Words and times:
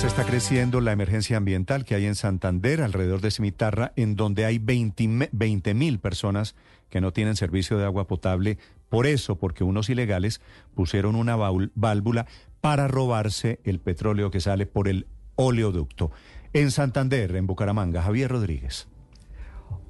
Se 0.00 0.06
está 0.06 0.24
creciendo 0.24 0.80
la 0.80 0.92
emergencia 0.92 1.36
ambiental 1.36 1.84
que 1.84 1.94
hay 1.94 2.06
en 2.06 2.14
Santander, 2.14 2.80
alrededor 2.80 3.20
de 3.20 3.30
Cimitarra, 3.30 3.92
en 3.96 4.16
donde 4.16 4.46
hay 4.46 4.58
20 4.58 5.74
mil 5.74 5.98
personas 5.98 6.54
que 6.88 7.02
no 7.02 7.12
tienen 7.12 7.36
servicio 7.36 7.76
de 7.76 7.84
agua 7.84 8.06
potable. 8.06 8.56
Por 8.88 9.06
eso, 9.06 9.36
porque 9.36 9.62
unos 9.62 9.90
ilegales 9.90 10.40
pusieron 10.74 11.16
una 11.16 11.36
válvula 11.36 12.26
para 12.62 12.88
robarse 12.88 13.60
el 13.62 13.78
petróleo 13.78 14.30
que 14.30 14.40
sale 14.40 14.64
por 14.64 14.88
el 14.88 15.06
oleoducto. 15.36 16.10
En 16.54 16.70
Santander, 16.70 17.36
en 17.36 17.46
Bucaramanga, 17.46 18.00
Javier 18.00 18.30
Rodríguez. 18.30 18.88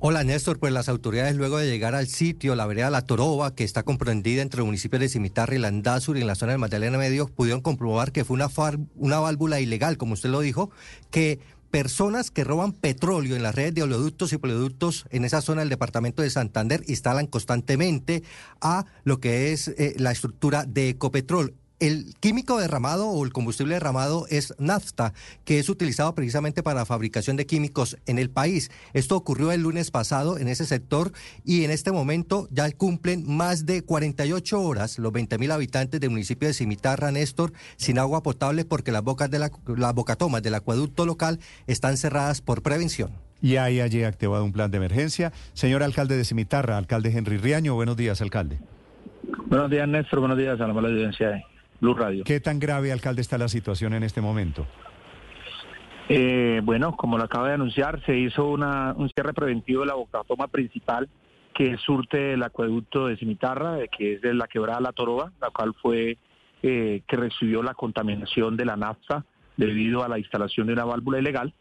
Hola 0.03 0.25
Néstor, 0.25 0.59
pues 0.59 0.73
las 0.73 0.89
autoridades 0.89 1.37
luego 1.37 1.59
de 1.59 1.69
llegar 1.69 1.95
al 1.95 2.07
sitio, 2.07 2.55
la 2.55 2.67
vereda 2.67 2.89
La 2.89 3.03
Toroba, 3.03 3.55
que 3.55 3.65
está 3.65 3.83
comprendida 3.83 4.41
entre 4.41 4.59
los 4.59 4.67
municipios 4.67 4.99
de 4.99 5.11
Cimitarra 5.11 5.55
y 5.55 5.59
Landazuri 5.59 6.23
en 6.23 6.27
la 6.27 6.37
zona 6.37 6.53
del 6.53 6.59
Magdalena 6.59 6.97
Medio, 6.97 7.27
pudieron 7.27 7.61
comprobar 7.61 8.11
que 8.11 8.25
fue 8.25 8.39
una, 8.97 9.21
válvula 9.21 9.61
ilegal, 9.61 9.99
como 9.99 10.15
usted 10.15 10.31
lo 10.31 10.41
dijo, 10.41 10.71
que 11.11 11.39
personas 11.71 12.31
que 12.31 12.45
roban 12.45 12.73
petróleo 12.73 13.37
en 13.37 13.43
las 13.43 13.55
redes 13.55 13.75
de 13.75 13.83
oleoductos 13.83 14.33
y 14.33 14.39
oleoductos 14.41 15.05
en 15.11 15.27
esa 15.27 15.43
zona 15.43 15.61
del 15.61 15.69
departamento 15.69 16.23
de 16.23 16.31
Santander 16.31 16.83
instalan 16.89 17.27
constantemente 17.27 18.23
a 18.63 18.87
lo 19.05 19.21
que 19.21 19.53
es 19.53 19.69
eh, 19.69 19.97
la 19.99 20.13
estructura 20.13 20.65
de 20.65 20.89
Ecopetrol. 20.89 21.55
El 21.81 22.15
químico 22.21 22.61
derramado 22.61 23.09
o 23.09 23.25
el 23.25 23.33
combustible 23.33 23.73
derramado 23.73 24.27
es 24.29 24.55
nafta, 24.59 25.15
que 25.47 25.59
es 25.59 25.71
utilizado 25.71 26.15
precisamente 26.15 26.63
para 26.63 26.81
la 26.81 26.85
fabricación 26.85 27.39
de 27.39 27.47
químicos 27.47 27.97
en 28.05 28.19
el 28.19 28.29
país. 28.29 28.71
Esto 28.93 29.17
ocurrió 29.17 29.51
el 29.51 29.63
lunes 29.63 29.91
pasado 29.91 30.37
en 30.37 30.49
ese 30.49 30.67
sector 30.67 31.11
y 31.43 31.65
en 31.65 31.71
este 31.71 31.91
momento 31.91 32.49
ya 32.51 32.71
cumplen 32.73 33.25
más 33.27 33.65
de 33.65 33.81
48 33.81 34.61
horas 34.61 34.99
los 34.99 35.11
20 35.11 35.39
mil 35.39 35.51
habitantes 35.53 35.99
del 36.01 36.11
municipio 36.11 36.49
de 36.49 36.53
Cimitarra, 36.53 37.13
Néstor, 37.13 37.55
sin 37.79 37.99
agua 37.99 38.23
potable 38.23 38.67
porque 38.67 38.93
las 38.93 39.03
bocas 39.03 39.31
de 39.31 39.39
la, 39.39 39.51
las 39.67 39.95
bocatomas 39.95 40.43
del 40.43 40.57
acueducto 40.57 41.07
local 41.07 41.39
están 41.67 41.97
cerradas 41.97 42.43
por 42.43 42.61
prevención. 42.61 43.13
Y 43.41 43.57
hay 43.57 43.81
allí 43.81 44.05
activado 44.05 44.45
un 44.45 44.53
plan 44.53 44.71
de 44.71 44.77
emergencia. 44.77 45.33
Señor 45.55 45.83
alcalde 45.83 46.19
de 46.19 46.27
Cimitarra, 46.27 46.77
alcalde 46.77 47.11
Henry 47.11 47.39
Riaño, 47.39 47.75
buenos 47.75 47.97
días, 47.97 48.21
alcalde. 48.21 48.59
Buenos 49.47 49.71
días, 49.71 49.89
Néstor. 49.89 50.21
Buenos 50.21 50.37
días 50.37 50.61
a 50.61 50.67
la 50.67 50.75
mala 50.75 50.89
audiencia 50.89 51.43
Radio. 51.81 52.25
¿Qué 52.25 52.41
tan 52.41 52.59
grave, 52.59 52.93
alcalde, 52.93 53.23
está 53.23 53.39
la 53.39 53.49
situación 53.49 53.95
en 53.95 54.03
este 54.03 54.21
momento? 54.21 54.67
Eh, 56.09 56.61
bueno, 56.65 56.97
como 56.97 57.17
lo 57.17 57.25
acaba 57.25 57.49
de 57.49 57.55
anunciar, 57.55 58.05
se 58.05 58.17
hizo 58.17 58.47
una, 58.47 58.95
un 58.97 59.09
cierre 59.11 59.33
preventivo 59.33 59.83
de 59.83 59.87
la 59.87 59.95
bocatoma 59.95 60.49
principal 60.49 61.09
que 61.55 61.77
surte 61.79 62.35
el 62.35 62.43
acueducto 62.43 63.07
de 63.07 63.17
Cimitarra, 63.17 63.79
que 63.97 64.15
es 64.15 64.21
de 64.21 64.35
la 64.35 64.47
quebrada 64.47 64.81
La 64.81 64.93
Toroba, 64.93 65.33
la 65.41 65.51
cual 65.51 65.75
fue 65.81 66.19
eh, 66.63 67.03
que 67.07 67.17
recibió 67.17 67.63
la 67.63 67.75
contaminación 67.75 68.57
de 68.57 68.65
la 68.65 68.77
nafta 68.77 69.25
debido 69.57 70.03
a 70.03 70.09
la 70.09 70.19
instalación 70.19 70.67
de 70.67 70.73
una 70.73 70.85
válvula 70.85 71.19
ilegal. 71.19 71.55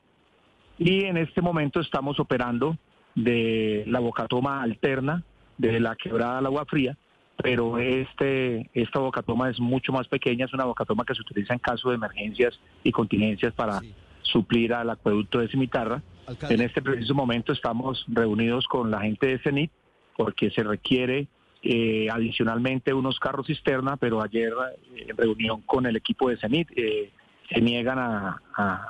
Y 0.78 1.06
en 1.06 1.18
este 1.18 1.42
momento 1.42 1.80
estamos 1.80 2.20
operando 2.20 2.78
de 3.16 3.84
la 3.88 4.00
bocatoma 4.00 4.62
alterna 4.62 5.24
de 5.58 5.80
la 5.80 5.96
quebrada 5.96 6.38
al 6.38 6.46
agua 6.46 6.66
fría, 6.66 6.98
pero 7.42 7.78
este, 7.78 8.70
esta 8.74 9.00
bocatoma 9.00 9.50
es 9.50 9.60
mucho 9.60 9.92
más 9.92 10.08
pequeña, 10.08 10.46
es 10.46 10.54
una 10.54 10.66
bocatoma 10.66 11.06
que 11.06 11.16
se 11.16 11.22
utiliza 11.22 11.54
en 11.54 11.60
caso 11.60 11.90
de 11.90 11.96
emergencias 11.96 12.60
y 12.84 12.92
contingencias 12.92 13.54
para 13.54 13.80
suplir 14.22 14.74
al 14.74 14.90
acueducto 14.90 15.40
de 15.40 15.48
Cimitarra. 15.48 16.02
En 16.50 16.62
este 16.62 16.82
preciso 16.82 17.16
momento 17.16 17.54
estamos 17.54 18.06
reunidos 18.08 18.68
con 18.68 18.92
la 18.92 19.02
gente 19.02 19.28
de 19.28 19.40
CENIT 19.40 19.72
porque 20.18 20.52
se 20.52 20.64
requiere 20.64 21.28
eh, 21.64 22.08
adicionalmente 22.12 22.94
unos 22.94 23.20
carros 23.20 23.48
cisterna, 23.48 23.98
pero 23.98 24.22
ayer 24.22 24.54
eh, 24.96 25.06
en 25.08 25.18
reunión 25.18 25.62
con 25.62 25.86
el 25.86 25.96
equipo 25.96 26.30
de 26.30 26.38
CENIT 26.38 26.70
eh, 26.76 27.12
se 27.52 27.62
niegan 27.62 27.98
a, 28.00 28.42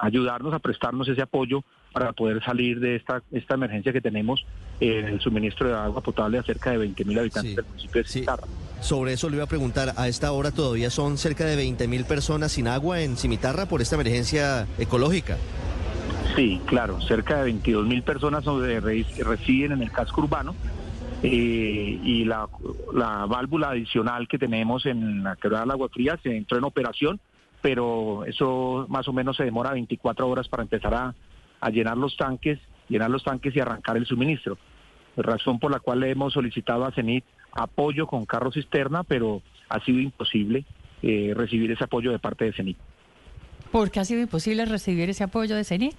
ayudarnos, 0.02 0.54
a 0.54 0.60
prestarnos 0.60 1.08
ese 1.08 1.22
apoyo 1.22 1.64
para 1.92 2.14
poder 2.14 2.44
salir 2.44 2.80
de 2.80 2.96
esta, 2.96 3.22
esta 3.32 3.56
emergencia 3.56 3.92
que 3.92 4.02
tenemos 4.02 4.46
en 4.80 5.06
el 5.06 5.20
suministro 5.20 5.68
de 5.68 5.76
agua 5.76 6.02
potable 6.02 6.38
a 6.38 6.44
cerca 6.44 6.72
de 6.72 6.88
20.000 6.88 7.20
habitantes 7.20 7.56
del 7.56 7.66
municipio 7.66 8.04
de 8.04 8.08
Cimitarra. 8.08 8.44
Sobre 8.82 9.14
eso 9.14 9.30
le 9.30 9.36
iba 9.36 9.44
a 9.44 9.48
preguntar, 9.48 9.94
a 9.98 10.08
esta 10.08 10.32
hora 10.32 10.52
todavía 10.52 10.90
son 10.90 11.18
cerca 11.18 11.46
de 11.46 11.62
20.000 11.62 12.06
personas 12.06 12.54
sin 12.54 12.68
agua 12.68 13.02
en 13.02 13.18
Cimitarra 13.18 13.66
por 13.66 13.82
esta 13.82 13.96
emergencia 13.96 14.68
ecológica. 14.78 15.38
Sí, 16.36 16.62
claro, 16.66 17.02
cerca 17.02 17.44
de 17.44 17.52
22.000 17.54 18.04
personas 18.04 18.46
residen 18.46 19.74
en 19.74 19.82
el 19.82 19.92
casco 19.92 20.22
urbano 20.22 20.56
eh, 21.24 22.00
y 22.02 22.24
la, 22.24 22.48
la, 22.94 23.26
válvula 23.26 23.72
adicional 23.72 24.28
que 24.30 24.38
tenemos 24.38 24.86
en 24.86 25.24
la 25.24 25.36
quebrada 25.36 25.66
del 25.66 25.72
agua 25.72 25.90
fría 25.90 26.18
se 26.24 26.38
entró 26.38 26.58
en 26.58 26.64
operación, 26.64 27.20
pero 27.62 28.24
eso 28.26 28.86
más 28.88 29.08
o 29.10 29.14
menos 29.14 29.36
se 29.36 29.44
demora 29.44 29.74
24 29.74 30.30
horas 30.30 30.48
para 30.48 30.64
empezar 30.64 30.94
a, 30.94 31.14
a 31.62 31.70
llenar 31.70 31.98
los 31.98 32.16
tanques, 32.18 32.60
llenar 32.88 33.10
los 33.10 33.24
tanques 33.24 33.56
y 33.56 33.60
arrancar 33.60 33.98
el 33.98 34.06
suministro. 34.06 34.58
Razón 35.18 35.60
por 35.60 35.72
la 35.72 35.80
cual 35.80 36.02
le 36.02 36.12
hemos 36.12 36.34
solicitado 36.34 36.86
a 36.86 36.92
CENIT 36.92 37.26
apoyo 37.52 38.08
con 38.08 38.26
carro 38.26 38.52
cisterna, 38.52 39.04
pero 39.04 39.42
ha 39.70 39.84
sido 39.84 40.00
imposible 40.00 40.66
eh, 41.02 41.34
recibir 41.36 41.72
ese 41.72 41.84
apoyo 41.84 42.12
de 42.12 42.20
parte 42.20 42.46
de 42.46 42.54
CENIT. 42.54 42.78
¿Por 43.72 43.92
qué 43.92 44.00
ha 44.00 44.06
sido 44.06 44.22
imposible 44.22 44.66
recibir 44.66 45.10
ese 45.10 45.24
apoyo 45.24 45.56
de 45.56 45.64
CENIT? 45.64 45.96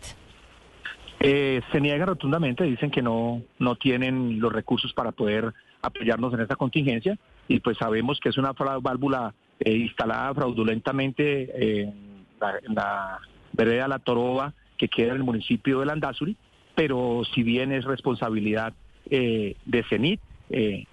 Eh, 1.21 1.61
se 1.71 1.81
niega 1.81 2.07
rotundamente, 2.07 2.65
dicen 2.65 2.91
que 2.91 3.03
no, 3.03 3.43
no 3.59 3.77
tienen 3.77 4.41
los 4.41 4.53
recursos 4.53 4.93
para 4.95 5.13
poder 5.13 5.53
apoyarnos 5.83 6.33
en 6.33 6.41
esta 6.41 6.57
contingencia 6.57 7.19
y 7.47 7.61
pues 7.61 7.77
sabemos 7.79 8.19
que 8.21 8.31
es 8.31 8.39
una 8.39 8.53
válvula 8.53 9.35
eh, 9.59 9.77
instalada 9.77 10.35
fraudulentamente 10.35 11.83
en 11.83 12.25
la, 12.41 12.59
en 12.63 12.75
la 12.75 13.19
vereda 13.53 13.89
La 13.89 13.99
Toroba 13.99 14.55
que 14.81 14.89
queda 14.89 15.11
en 15.11 15.17
el 15.17 15.25
municipio 15.25 15.81
de 15.81 15.87
Landazuri, 15.87 16.37
pero 16.75 17.21
si 17.35 17.43
bien 17.43 17.71
es 17.71 17.85
responsabilidad 17.85 18.73
eh, 19.11 19.55
de 19.67 19.85
CENIT, 19.85 20.21
eh, 20.49 20.87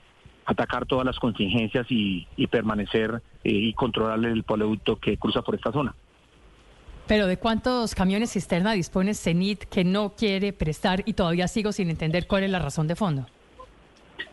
atacar 0.45 0.85
todas 0.85 1.05
las 1.05 1.17
contingencias 1.17 1.87
y, 1.89 2.27
permanecer 2.51 3.21
eh, 3.45 3.51
y 3.51 3.73
controlar 3.73 4.19
el 4.25 4.43
producto 4.43 4.97
que 4.97 5.15
cruza 5.15 5.41
por 5.41 5.55
esta 5.55 5.71
zona. 5.71 5.95
Pero 7.07 7.27
¿de 7.27 7.37
cuántos 7.37 7.95
camiones 7.95 8.33
cisterna 8.33 8.73
dispone 8.73 9.13
CENIT 9.13 9.63
que 9.63 9.85
no 9.85 10.13
quiere 10.17 10.51
prestar 10.51 11.03
y 11.05 11.13
todavía 11.13 11.47
sigo 11.47 11.71
sin 11.71 11.89
entender 11.89 12.27
cuál 12.27 12.43
es 12.43 12.51
la 12.51 12.59
razón 12.59 12.87
de 12.87 12.97
fondo? 12.97 13.25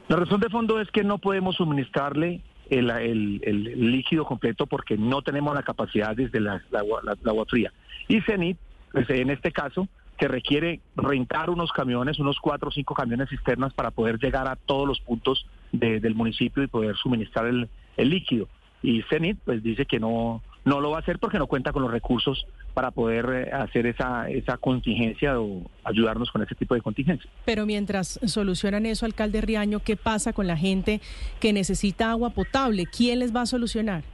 La 0.08 0.16
razón 0.16 0.40
de 0.40 0.48
fondo 0.48 0.80
es 0.80 0.90
que 0.90 1.04
no 1.04 1.18
podemos 1.18 1.54
suministrarle 1.54 2.40
el, 2.70 3.92
líquido 3.92 4.24
completo 4.24 4.66
porque 4.66 4.96
no 4.96 5.22
tenemos 5.22 5.54
la 5.54 5.62
capacidad 5.62 6.16
desde 6.16 6.40
la, 6.40 6.60
agua 6.72 7.44
fría. 7.48 7.72
Y 8.08 8.20
CENIT 8.22 8.58
pues, 8.94 9.10
en 9.10 9.30
este 9.30 9.50
caso 9.50 9.88
se 10.18 10.28
requiere 10.28 10.80
rentar 10.94 11.50
unos 11.50 11.72
camiones, 11.72 12.20
unos 12.20 12.38
cuatro 12.40 12.68
o 12.68 12.72
cinco 12.72 12.94
camiones 12.94 13.28
cisternas 13.28 13.74
para 13.74 13.90
poder 13.90 14.18
llegar 14.18 14.46
a 14.46 14.54
todos 14.54 14.86
los 14.86 15.00
puntos 15.00 15.46
del 15.72 16.14
municipio 16.14 16.62
y 16.62 16.68
poder 16.68 16.94
suministrar 16.96 17.46
el, 17.46 17.68
líquido. 17.96 18.48
Y 18.82 19.02
CENIT 19.02 19.38
pues 19.44 19.62
dice 19.64 19.86
que 19.86 19.98
no, 19.98 20.42
no 20.64 20.80
lo 20.80 20.90
va 20.90 20.98
a 20.98 21.00
hacer 21.00 21.18
porque 21.18 21.38
no 21.38 21.48
cuenta 21.48 21.72
con 21.72 21.82
los 21.82 21.90
recursos 21.90 22.46
para 22.74 22.92
poder 22.92 23.48
eh, 23.48 23.52
hacer 23.52 23.86
esa, 23.86 24.28
esa 24.28 24.56
contingencia 24.58 25.40
o 25.40 25.68
ayudarnos 25.82 26.30
con 26.30 26.42
ese 26.42 26.54
tipo 26.54 26.74
de 26.74 26.82
contingencia. 26.82 27.28
Pero 27.44 27.66
mientras 27.66 28.20
solucionan 28.26 28.86
eso, 28.86 29.06
alcalde 29.06 29.40
Riaño, 29.40 29.80
¿qué 29.80 29.96
pasa 29.96 30.32
con 30.32 30.46
la 30.46 30.56
gente 30.56 31.00
que 31.40 31.52
necesita 31.52 32.10
agua 32.10 32.30
potable? 32.30 32.86
¿Quién 32.86 33.18
les 33.18 33.34
va 33.34 33.42
a 33.42 33.46
solucionar? 33.46 34.04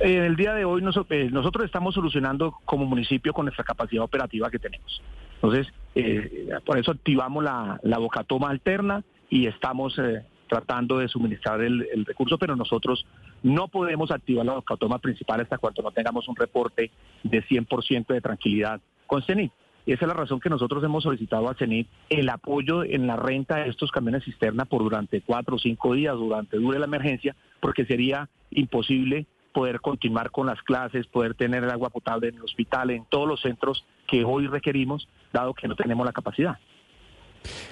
En 0.00 0.22
el 0.22 0.36
día 0.36 0.54
de 0.54 0.64
hoy 0.64 0.82
eh, 1.10 1.28
nosotros 1.32 1.64
estamos 1.64 1.94
solucionando 1.94 2.54
como 2.64 2.86
municipio 2.86 3.32
con 3.32 3.46
nuestra 3.46 3.64
capacidad 3.64 4.04
operativa 4.04 4.50
que 4.50 4.58
tenemos. 4.58 5.02
Entonces, 5.34 5.66
eh, 5.94 6.50
por 6.64 6.78
eso 6.78 6.92
activamos 6.92 7.42
la, 7.42 7.80
la 7.82 7.98
bocatoma 7.98 8.50
alterna 8.50 9.02
y 9.28 9.46
estamos 9.46 9.98
eh, 9.98 10.24
tratando 10.48 10.98
de 10.98 11.08
suministrar 11.08 11.60
el, 11.60 12.04
recurso, 12.06 12.38
pero 12.38 12.54
nosotros 12.54 13.06
no 13.42 13.68
podemos 13.68 14.10
activar 14.10 14.46
la 14.46 14.54
bocatoma 14.54 14.98
principal 14.98 15.40
hasta 15.40 15.58
cuando 15.58 15.82
no 15.82 15.90
tengamos 15.90 16.28
un 16.28 16.36
reporte 16.36 16.90
de 17.22 17.44
100% 17.44 18.06
de 18.06 18.20
tranquilidad 18.20 18.80
con 19.06 19.22
CENIT. 19.22 19.52
Esa 19.86 20.04
es 20.04 20.08
la 20.08 20.14
razón 20.14 20.38
que 20.38 20.50
nosotros 20.50 20.84
hemos 20.84 21.04
solicitado 21.04 21.48
a 21.48 21.54
CENIT 21.54 21.88
el 22.10 22.28
apoyo 22.28 22.84
en 22.84 23.06
la 23.06 23.16
renta 23.16 23.56
de 23.56 23.70
estos 23.70 23.90
camiones 23.90 24.24
cisterna 24.24 24.64
por 24.64 24.82
durante 24.82 25.22
cuatro 25.22 25.56
o 25.56 25.58
cinco 25.58 25.94
días, 25.94 26.14
durante 26.14 26.58
dure 26.58 26.78
la 26.78 26.84
emergencia, 26.86 27.34
porque 27.60 27.84
sería 27.84 28.28
imposible 28.50 29.26
poder 29.58 29.80
continuar 29.80 30.30
con 30.30 30.46
las 30.46 30.62
clases, 30.62 31.08
poder 31.08 31.34
tener 31.34 31.64
el 31.64 31.70
agua 31.70 31.90
potable 31.90 32.28
en 32.28 32.36
el 32.36 32.42
hospital, 32.42 32.90
en 32.90 33.04
todos 33.06 33.26
los 33.26 33.40
centros 33.40 33.84
que 34.06 34.22
hoy 34.22 34.46
requerimos, 34.46 35.08
dado 35.32 35.52
que 35.52 35.66
no 35.66 35.74
tenemos 35.74 36.06
la 36.06 36.12
capacidad. 36.12 36.56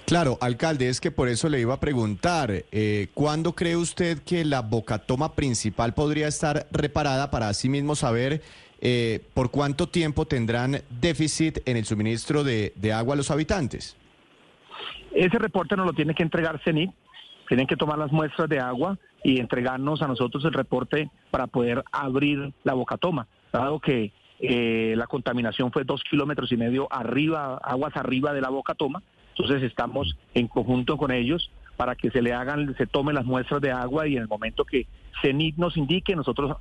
Claro, 0.05 0.37
alcalde, 0.41 0.89
es 0.89 1.01
que 1.01 1.13
por 1.13 1.29
eso 1.29 1.49
le 1.49 1.61
iba 1.61 1.75
a 1.75 1.79
preguntar, 1.79 2.65
eh, 2.73 3.07
¿cuándo 3.15 3.55
cree 3.55 3.77
usted 3.77 4.19
que 4.25 4.45
la 4.45 4.63
bocatoma 4.63 5.37
principal 5.37 5.95
podría 5.95 6.27
estar 6.27 6.67
reparada 6.73 7.31
para 7.31 7.49
así 7.49 7.69
mismo 7.69 7.95
saber 7.95 8.43
eh, 8.81 9.23
por 9.33 9.53
cuánto 9.53 9.89
tiempo 9.89 10.27
tendrán 10.27 10.83
déficit 10.91 11.59
en 11.67 11.77
el 11.77 11.85
suministro 11.85 12.43
de, 12.43 12.73
de 12.75 12.93
agua 12.93 13.15
a 13.15 13.17
los 13.17 13.31
habitantes? 13.31 13.97
Ese 15.15 15.39
reporte 15.39 15.77
nos 15.77 15.87
lo 15.87 15.93
tiene 15.93 16.17
que 16.17 16.25
entregar 16.25 16.61
CENIT, 16.65 16.91
tienen 17.49 17.67
que 17.67 17.77
tomar 17.77 17.99
las 17.99 18.13
muestras 18.13 18.49
de 18.49 18.61
agua 18.61 18.99
y 19.23 19.41
entregarnos 19.41 20.03
a 20.03 20.07
nosotros 20.07 20.45
el 20.45 20.53
reporte 20.53 21.11
para 21.31 21.47
poder 21.47 21.83
abrir 21.93 22.53
la 22.65 22.75
bocatoma, 22.75 23.27
dado 23.53 23.81
que 23.81 24.13
eh, 24.41 24.95
la 24.97 25.07
contaminación 25.07 25.73
fue 25.73 25.85
dos 25.85 26.03
kilómetros 26.09 26.53
y 26.53 26.57
medio 26.57 26.89
arriba, 26.93 27.59
aguas 27.63 27.97
arriba 27.97 28.33
de 28.33 28.41
la 28.41 28.51
boca 28.51 28.75
toma. 28.75 29.03
Entonces 29.31 29.63
estamos 29.63 30.17
en 30.35 30.49
conjunto 30.49 30.97
con 30.97 31.11
ellos 31.11 31.51
para 31.77 31.95
que 31.95 32.11
se 32.11 32.23
le 32.23 32.33
hagan, 32.33 32.75
se 32.77 32.87
tomen 32.87 33.15
las 33.15 33.25
muestras 33.25 33.61
de 33.61 33.71
agua 33.71 34.07
y 34.09 34.17
en 34.17 34.23
el 34.23 34.29
momento 34.29 34.65
que 34.65 34.87
CENIT 35.21 35.57
nos 35.57 35.77
indique, 35.77 36.15
nosotros 36.17 36.57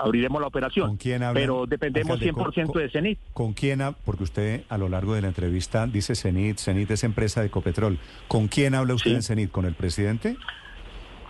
abriremos 0.00 0.40
la 0.40 0.46
operación. 0.46 0.88
¿Con 0.88 0.96
quién 0.96 1.22
habla? 1.22 1.38
Pero 1.38 1.66
dependemos 1.66 2.20
100% 2.20 2.72
de 2.72 2.90
CENIT. 2.90 3.18
¿Con 3.32 3.52
quién? 3.52 3.80
Porque 4.04 4.24
usted 4.24 4.62
a 4.68 4.78
lo 4.78 4.88
largo 4.88 5.14
de 5.14 5.22
la 5.22 5.28
entrevista 5.28 5.86
dice 5.86 6.14
CENIT, 6.14 6.58
CENIT 6.58 6.90
es 6.90 7.04
empresa 7.04 7.40
de 7.40 7.48
Ecopetrol. 7.48 7.98
¿Con 8.26 8.48
quién 8.48 8.74
habla 8.74 8.94
usted 8.94 9.12
en 9.12 9.22
CENIT? 9.22 9.50
¿Con 9.50 9.66
el 9.66 9.74
presidente? 9.74 10.36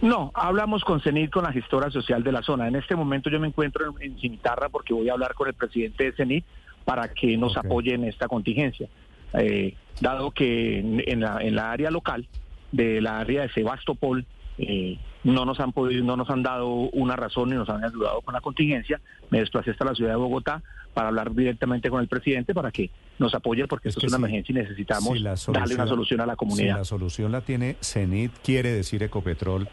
No, 0.00 0.30
hablamos 0.34 0.84
con 0.84 1.00
CENIT, 1.00 1.30
con 1.30 1.44
la 1.44 1.52
gestora 1.52 1.90
social 1.90 2.22
de 2.22 2.32
la 2.32 2.42
zona. 2.42 2.68
En 2.68 2.76
este 2.76 2.94
momento 2.94 3.30
yo 3.30 3.40
me 3.40 3.48
encuentro 3.48 3.94
en, 4.00 4.18
Cimitarra 4.18 4.68
porque 4.68 4.94
voy 4.94 5.08
a 5.08 5.12
hablar 5.12 5.34
con 5.34 5.48
el 5.48 5.54
presidente 5.54 6.04
de 6.04 6.12
CENIT 6.12 6.44
para 6.84 7.08
que 7.12 7.36
nos 7.36 7.56
apoye 7.56 7.94
en 7.94 8.04
esta 8.04 8.28
contingencia. 8.28 8.88
Eh, 9.34 9.74
dado 10.00 10.30
que 10.30 10.78
en, 10.78 11.20
la, 11.20 11.38
en 11.40 11.54
la 11.54 11.72
área 11.72 11.90
local, 11.90 12.26
de 12.72 13.00
la 13.00 13.18
área 13.18 13.42
de 13.42 13.48
Sebastopol, 13.50 14.26
eh, 14.58 14.98
no 15.24 15.44
nos 15.44 15.60
han 15.60 15.72
podido, 15.72 16.04
no 16.04 16.16
nos 16.16 16.30
han 16.30 16.42
dado 16.42 16.68
una 16.68 17.16
razón 17.16 17.52
y 17.52 17.54
nos 17.54 17.68
han 17.68 17.84
ayudado 17.84 18.20
con 18.22 18.34
la 18.34 18.40
contingencia. 18.40 19.00
Me 19.30 19.40
desplacé 19.40 19.70
hasta 19.70 19.84
la 19.84 19.94
ciudad 19.94 20.10
de 20.10 20.16
Bogotá 20.16 20.62
para 20.94 21.08
hablar 21.08 21.34
directamente 21.34 21.90
con 21.90 22.00
el 22.00 22.08
presidente 22.08 22.54
para 22.54 22.70
que 22.72 22.90
nos 23.18 23.34
apoye 23.34 23.66
porque 23.68 23.88
esto 23.88 24.04
es, 24.04 24.12
una 24.12 24.16
emergencia 24.16 24.52
y 24.52 24.56
necesitamos 24.56 25.22
darle 25.52 25.74
una 25.74 25.86
solución 25.86 26.20
a 26.20 26.26
la 26.26 26.36
comunidad. 26.36 26.74
Si 26.74 26.78
la 26.78 26.84
solución 26.84 27.32
la 27.32 27.40
tiene 27.40 27.76
CENIT, 27.80 28.32
quiere 28.42 28.72
decir 28.72 29.02
Ecopetrol, 29.02 29.68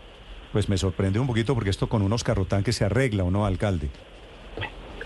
pues 0.51 0.69
me 0.69 0.77
sorprende 0.77 1.19
un 1.19 1.27
poquito 1.27 1.53
porque 1.55 1.69
esto 1.69 1.89
con 1.89 2.01
unos 2.01 2.23
carrotanques 2.23 2.75
se 2.75 2.85
arregla, 2.85 3.23
¿o 3.23 3.31
no, 3.31 3.45
alcalde? 3.45 3.89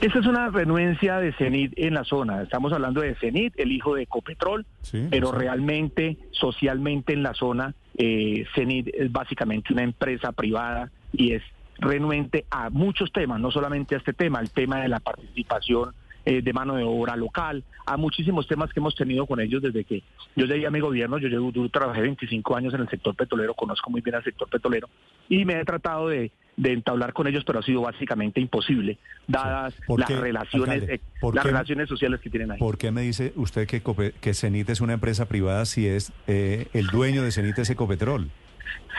Esta 0.02 0.20
es 0.20 0.28
una 0.28 0.50
renuencia 0.50 1.18
de 1.18 1.34
CENIT 1.34 1.74
en 1.76 1.94
la 1.94 2.06
zona. 2.06 2.42
Estamos 2.42 2.72
hablando 2.72 3.02
de 3.02 3.16
CENIT, 3.16 3.60
el 3.60 3.74
hijo 3.74 3.96
de 3.96 4.04
Ecopetrol, 4.04 4.66
pero 5.10 5.34
realmente, 5.34 6.18
socialmente 6.32 7.12
en 7.12 7.22
la 7.22 7.34
zona, 7.34 7.76
eh, 7.98 8.46
CENIT 8.56 8.88
es 8.94 9.12
básicamente 9.12 9.74
una 9.74 9.84
empresa 9.84 10.32
privada 10.32 10.90
y 11.12 11.34
es 11.34 11.44
renuente 11.80 12.46
a 12.50 12.70
muchos 12.70 13.12
temas, 13.12 13.42
no 13.42 13.52
solamente 13.52 13.96
a 13.96 13.98
este 13.98 14.14
tema, 14.14 14.40
el 14.40 14.52
tema 14.52 14.80
de 14.80 14.88
la 14.88 15.02
participación 15.02 15.92
eh, 16.26 16.42
de 16.42 16.54
mano 16.54 16.76
de 16.76 16.84
obra 16.84 17.16
local, 17.16 17.64
a 17.86 17.98
muchísimos 17.98 18.48
temas 18.48 18.72
que 18.72 18.80
hemos 18.80 18.96
tenido 18.96 19.26
con 19.26 19.40
ellos 19.40 19.62
desde 19.62 19.84
que 19.84 20.04
yo 20.36 20.46
llegué 20.46 20.68
a 20.68 20.72
mi 20.72 20.80
gobierno, 20.80 21.18
yo, 21.18 21.28
llevo, 21.28 21.52
yo 21.52 21.68
trabajé 21.70 22.02
25 22.02 22.56
años 22.56 22.74
en 22.74 22.82
el 22.82 22.90
sector 22.90 23.16
petrolero, 23.16 23.54
conozco 23.54 23.90
muy 23.90 24.02
bien 24.02 24.16
al 24.16 24.24
sector 24.24 24.50
petrolero 24.50 24.90
y 25.28 25.46
me 25.46 25.60
he 25.60 25.66
tratado 25.66 26.10
de 26.10 26.32
de 26.60 26.74
entablar 26.74 27.14
con 27.14 27.26
ellos, 27.26 27.44
pero 27.46 27.60
ha 27.60 27.64
sido 27.64 27.82
básicamente 27.82 28.42
imposible, 28.42 28.98
dadas 29.28 29.74
las 29.88 30.10
relaciones 30.10 31.00
las 31.34 31.46
relaciones 31.46 31.88
sociales 31.88 32.20
que 32.20 32.30
tienen 32.30 32.52
ahí. 32.52 32.60
¿Por 32.60 32.78
qué 32.78 32.92
me 32.92 33.02
dice 33.02 33.32
usted 33.38 33.66
que, 33.66 33.82
que 34.20 34.34
CENIT 34.34 34.70
es 34.70 34.82
una 34.82 34.94
empresa 34.94 35.26
privada 35.26 35.64
si 35.66 35.88
es 35.88 36.12
eh, 36.28 36.68
el 36.74 36.88
dueño 36.88 37.24
de 37.24 37.32
CENIT 37.32 37.60
es 37.60 37.70
Ecopetrol? 37.70 38.30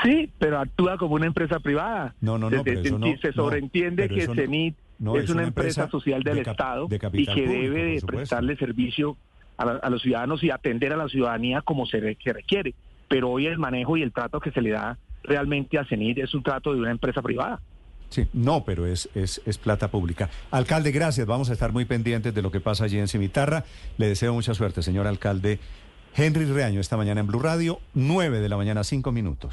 Sí, 0.02 0.31
pero 0.38 0.58
actúa 0.58 0.96
como 0.96 1.16
una 1.16 1.26
empresa 1.26 1.61
privada. 1.61 2.14
No, 2.23 2.38
no, 2.38 2.49
no, 2.49 2.64
se, 2.64 3.32
sobreentiende 3.34 4.08
que 4.08 4.26
CENIT 4.26 4.75
es, 5.17 5.31
una 5.31 5.44
empresa, 5.44 5.88
social 5.88 6.23
del 6.23 6.38
Estado 6.38 6.88
y 7.12 7.26
que 7.26 7.47
debe 7.47 7.85
de 7.85 8.00
prestarle 8.02 8.56
servicio 8.56 9.17
a, 9.56 9.91
los 9.91 10.02
ciudadanos 10.02 10.43
y 10.43 10.50
atender 10.50 10.93
a 10.93 10.97
la 10.97 11.08
ciudadanía 11.08 11.62
como 11.62 11.87
se 11.87 12.00
requiere. 12.00 12.75
Pero 13.08 13.31
hoy 13.31 13.47
el 13.47 13.58
manejo 13.58 13.97
y 13.97 14.02
el 14.02 14.12
trato 14.12 14.41
que 14.41 14.50
se 14.50 14.62
le 14.62 14.70
da 14.70 14.99
realmente 15.23 15.79
a 15.79 15.85
CENIT 15.85 16.19
es 16.19 16.35
un 16.35 16.43
trato 16.43 16.73
de 16.73 16.81
una 16.81 16.91
empresa 16.91 17.20
privada. 17.23 17.61
Sí, 18.08 18.26
no, 18.32 18.64
pero 18.64 18.87
es, 18.87 19.08
es, 19.14 19.41
es, 19.47 19.56
plata 19.58 19.88
pública. 19.88 20.31
Alcalde, 20.50 20.91
gracias. 20.91 21.26
Vamos 21.26 21.49
a 21.49 21.52
estar 21.52 21.73
muy 21.73 21.85
pendientes 21.85 22.35
de 22.35 22.43
lo 22.43 22.50
que 22.50 22.61
pasa 22.61 22.85
allí 22.85 22.99
en 22.99 23.06
Cimitarra. 23.06 23.64
Le 23.99 24.08
deseo 24.08 24.35
mucha 24.35 24.52
suerte, 24.52 24.82
señor 24.82 25.06
alcalde. 25.06 25.61
Henry 26.17 26.44
Reaño, 26.44 26.81
esta 26.81 26.97
mañana 26.97 27.20
en 27.20 27.29
Blue 27.29 27.38
Radio, 27.38 27.79
9 27.94 28.41
de 28.41 28.49
la 28.49 28.56
mañana, 28.56 28.82
5 28.82 29.12
minutos. 29.12 29.49